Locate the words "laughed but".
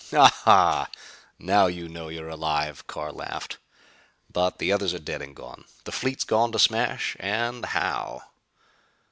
3.11-4.57